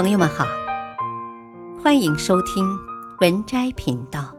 [0.00, 0.46] 朋友们好，
[1.82, 2.64] 欢迎收听
[3.18, 4.32] 文摘频道。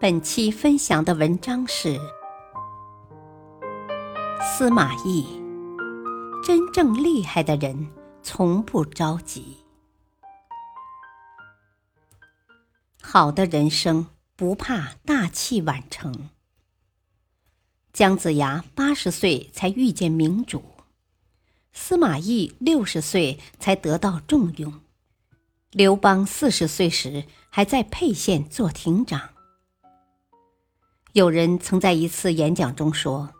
[0.00, 1.96] 本期分享的文章是
[4.42, 5.24] 司马懿：
[6.42, 7.88] 真正厉害的人
[8.20, 9.58] 从不着急。
[13.00, 16.30] 好的人生不怕大器晚成。
[17.92, 20.64] 姜子牙八十岁才遇见明主。
[21.80, 24.80] 司马懿六十岁才得到重用，
[25.70, 29.30] 刘邦四十岁时还在沛县做亭长。
[31.12, 33.32] 有人曾在一次演讲中说：“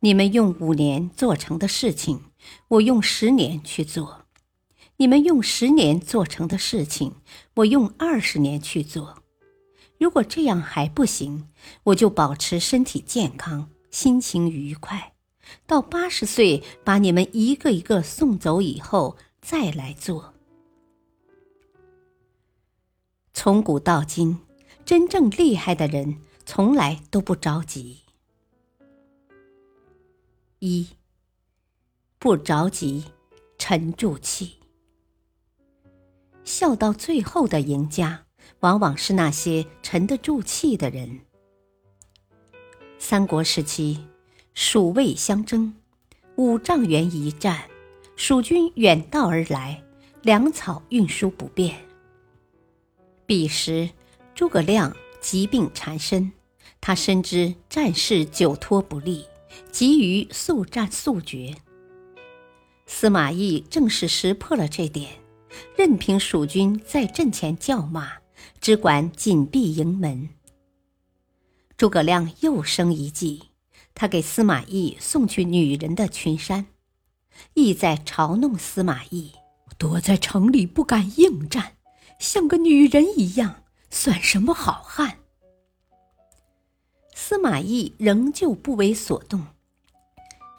[0.00, 2.24] 你们用五年做成的事情，
[2.68, 4.26] 我用十年去做；
[4.96, 7.14] 你们用十年做成的事情，
[7.54, 9.22] 我用二十年去做。
[9.98, 11.48] 如果这样还不行，
[11.84, 15.12] 我就保持身体健康，心情愉快。”
[15.66, 20.34] 到八十岁，把你们一个一个送走以后，再来做。
[23.32, 24.38] 从古到今，
[24.84, 28.00] 真正厉害的人从来都不着急。
[30.58, 30.88] 一，
[32.18, 33.04] 不着急，
[33.58, 34.56] 沉住气。
[36.44, 38.24] 笑到最后的赢家，
[38.60, 41.20] 往往是那些沉得住气的人。
[42.98, 44.06] 三国时期。
[44.58, 45.74] 蜀魏相争，
[46.36, 47.64] 五丈原一战，
[48.16, 49.84] 蜀军远道而来，
[50.22, 51.76] 粮草运输不便。
[53.26, 53.90] 彼时，
[54.34, 56.32] 诸葛亮疾病缠身，
[56.80, 59.26] 他深知战事久拖不利，
[59.70, 61.54] 急于速战速决。
[62.86, 65.10] 司马懿正是识破了这点，
[65.76, 68.10] 任凭蜀军在阵前叫骂，
[68.62, 70.30] 只管紧闭营门。
[71.76, 73.42] 诸葛亮又生一计。
[73.98, 76.66] 他给司马懿送去女人的裙衫，
[77.54, 79.32] 意在嘲弄司马懿
[79.78, 81.76] 躲在城里不敢应战，
[82.20, 85.20] 像个女人一样，算什么好汉？
[87.14, 89.46] 司马懿仍旧不为所动，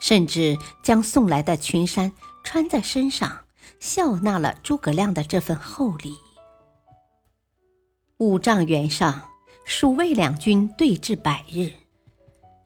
[0.00, 3.44] 甚至将送来的裙衫穿在身上，
[3.78, 6.16] 笑纳了诸葛亮的这份厚礼。
[8.16, 9.30] 五丈原上，
[9.64, 11.72] 蜀魏两军对峙百日。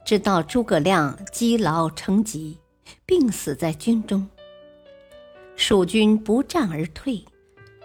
[0.04, 2.58] 直到诸葛亮积劳成疾，
[3.06, 4.28] 病死在军中。
[5.56, 7.24] 蜀军不战而退，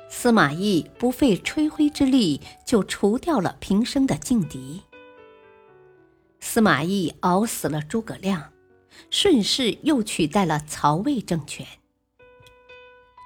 [0.09, 4.81] 司马懿不费吹灰之力就除掉了平生的劲敌。
[6.39, 8.51] 司马懿熬死了诸葛亮，
[9.09, 11.66] 顺势又取代了曹魏政权。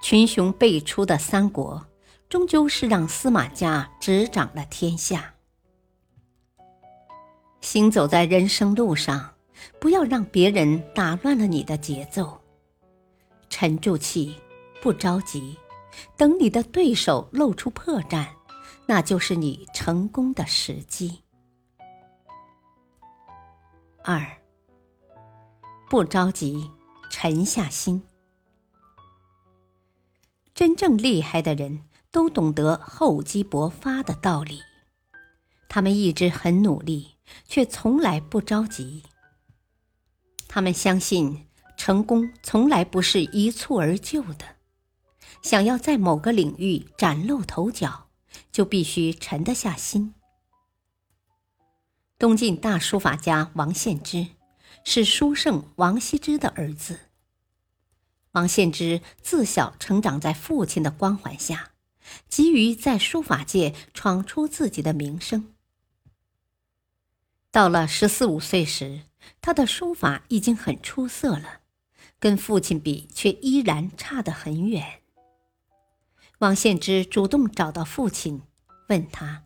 [0.03, 1.85] 群雄辈出的三国，
[2.27, 5.35] 终究是让司马家执掌了天下。
[7.61, 9.33] 行走在人生路上，
[9.79, 12.41] 不要让别人打乱了你的节奏。
[13.49, 14.35] 沉住气，
[14.81, 15.57] 不着急，
[16.17, 18.25] 等你的对手露出破绽，
[18.85, 21.21] 那就是你成功的时机。
[24.03, 24.25] 二，
[25.89, 26.71] 不着急，
[27.09, 28.01] 沉下心。
[30.55, 34.59] 真正厉害的人都懂得厚积薄发的道理，
[35.71, 37.11] 他们一直很努力。
[37.47, 39.03] 却从来不着急。
[40.49, 44.57] 他们相信成功从来不是一蹴而就的，
[45.41, 48.09] 想要在某个领域崭露头角，
[48.51, 50.13] 就必须沉得下心。
[52.19, 54.27] 东晋大书法家王献之
[54.83, 56.99] 是书圣王羲之的儿子。
[58.33, 61.71] 王献之自小成长在父亲的光环下，
[62.27, 65.53] 急于在书法界闯出自己的名声。
[67.51, 69.01] 到了十四五岁时，
[69.41, 71.59] 他的书法已经很出色了，
[72.17, 75.01] 跟父亲比却依然差得很远。
[76.39, 78.41] 王献之主动找到父亲，
[78.87, 79.43] 问他：“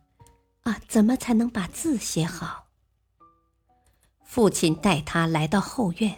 [0.62, 2.68] 啊，怎么才能把字写好？”
[4.24, 6.18] 父亲带他来到后院，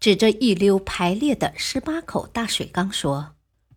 [0.00, 3.34] 指着一溜排列的十八口大水缸说：“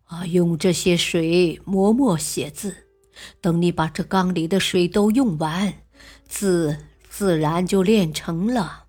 [0.08, 2.88] 啊，用这些水磨墨写字，
[3.42, 5.74] 等你把这缸里的水都用完，
[6.26, 8.86] 字。”自然就练成了。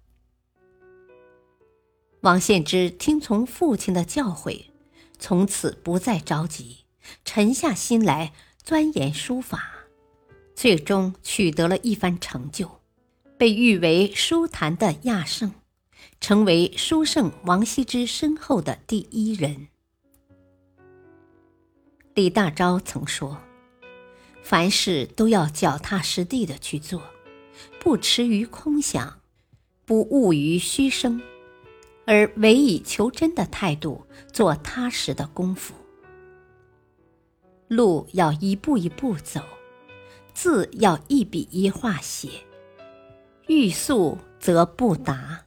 [2.21, 4.65] 王献之听从父亲的教诲，
[5.17, 6.85] 从此不再着急，
[7.25, 8.31] 沉下心来
[8.63, 9.71] 钻研书法，
[10.55, 12.79] 最终取得了一番成就，
[13.37, 15.51] 被誉为书坛的亚圣，
[16.21, 19.67] 成为书圣王羲之身后的第一人。
[22.13, 23.39] 李大钊曾说
[24.43, 27.01] ：“凡事都要脚踏实地的去做。”
[27.79, 29.21] 不驰于空想，
[29.85, 31.21] 不骛于虚声，
[32.05, 35.73] 而唯以求真的态度做踏实的功夫。
[37.67, 39.41] 路要一步一步走，
[40.33, 42.29] 字要一笔一画写。
[43.47, 45.45] 欲速则不达，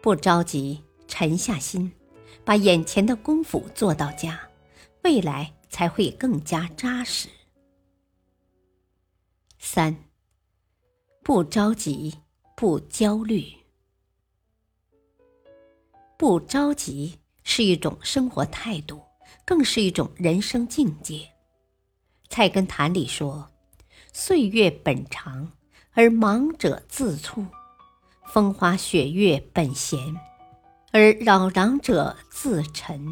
[0.00, 1.92] 不着急，沉下心，
[2.44, 4.40] 把眼前的功夫做到家，
[5.04, 7.28] 未来才会更加扎实。
[9.58, 9.96] 三，
[11.28, 12.20] 不着急，
[12.56, 13.44] 不焦虑。
[16.16, 19.02] 不着急是一种生活态度，
[19.44, 21.16] 更是一种人生境界。
[22.30, 23.50] 《菜根谭》里说
[24.14, 25.52] ：“岁月本长，
[25.92, 27.44] 而忙者自促；
[28.32, 29.98] 风花雪月本闲，
[30.92, 33.06] 而扰攘者自沉。”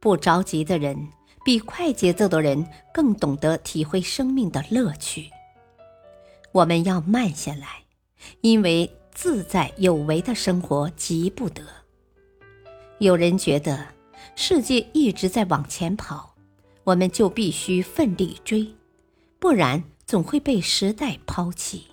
[0.00, 1.12] 不着急的人，
[1.44, 5.30] 比快节奏的人更懂得体会生命的乐趣。
[6.56, 7.84] 我们要慢下来，
[8.40, 8.90] 因为。
[9.16, 11.62] 自在有为的生活急不得。
[12.98, 13.86] 有人觉得
[14.34, 16.34] 世界一直在往前跑，
[16.84, 18.74] 我们就必须奋力追，
[19.38, 21.86] 不然总会被时代抛弃。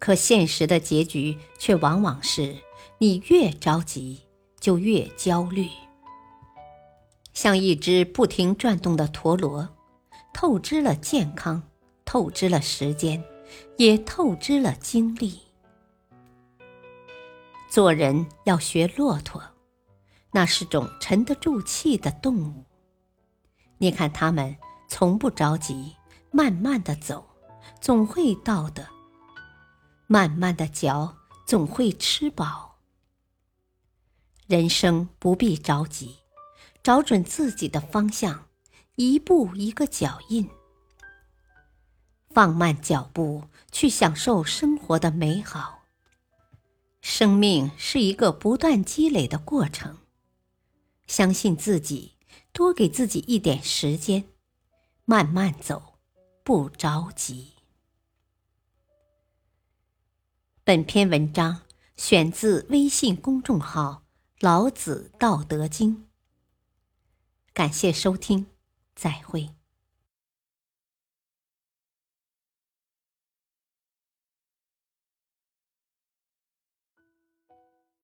[0.00, 2.56] 可现实的结局却往往是
[2.98, 4.22] 你越着急
[4.58, 5.68] 就越焦虑，
[7.32, 9.68] 像一只不停转动的陀螺，
[10.32, 11.62] 透支了健康，
[12.14, 13.24] 透支了时间，
[13.76, 15.40] 也透支了精力。
[17.68, 19.42] 做人要学骆驼，
[20.30, 22.66] 那是种沉得住气的动物。
[23.78, 24.56] 你看他们
[24.86, 25.96] 从不着急，
[26.30, 27.26] 慢慢的走，
[27.80, 28.84] 总会到的；
[30.06, 32.76] 慢慢的嚼，总会吃饱。
[34.46, 36.18] 人生不必着急，
[36.80, 38.46] 找准自己的方向，
[38.94, 40.48] 一步一个脚印，
[42.34, 45.84] 放慢脚步，去享受生活的美好。
[47.00, 49.98] 生命是一个不断积累的过程，
[51.06, 52.16] 相信自己，
[52.52, 54.24] 多给自己一点时间，
[55.04, 56.00] 慢慢走，
[56.42, 57.52] 不着急。
[60.64, 61.62] 本篇文章
[61.96, 64.02] 选自微信公众号
[64.40, 66.08] “老子道德经”。
[67.54, 68.46] 感谢收听，
[68.96, 69.54] 再会。